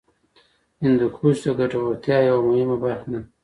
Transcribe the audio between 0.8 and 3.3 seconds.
هندوکش د ګټورتیا یوه مهمه برخه ده.